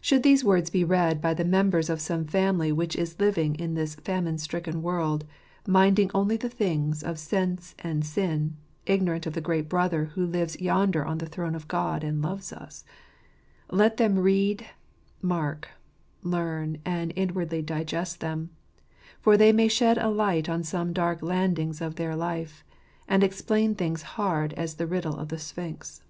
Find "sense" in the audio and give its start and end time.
7.18-7.74